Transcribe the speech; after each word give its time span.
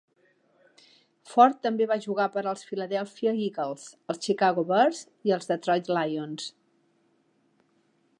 Ford 1.33 1.57
també 1.65 1.85
ja 1.91 1.97
jugar 2.05 2.25
per 2.37 2.43
als 2.51 2.63
Philadelphia 2.69 3.33
Eagles, 3.49 3.83
els 4.15 4.23
Chicago 4.29 4.65
Bears 4.73 5.03
i 5.31 5.35
els 5.37 5.53
Detroit 5.53 5.93
Lions. 5.99 6.49